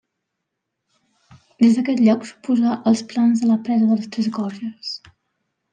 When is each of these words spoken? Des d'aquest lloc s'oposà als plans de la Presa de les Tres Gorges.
Des 1.63 1.75
d'aquest 1.77 2.01
lloc 2.07 2.27
s'oposà 2.31 2.73
als 2.93 3.07
plans 3.13 3.45
de 3.45 3.53
la 3.53 3.61
Presa 3.69 3.91
de 3.93 4.01
les 4.01 4.13
Tres 4.17 4.33
Gorges. 4.41 4.97